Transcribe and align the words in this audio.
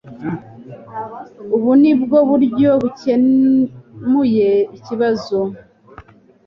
Ubu 1.55 1.71
ni 1.81 1.91
bwo 2.01 2.17
buryo 2.29 2.71
nakemuye 2.81 4.49
ikibazo. 4.77 5.39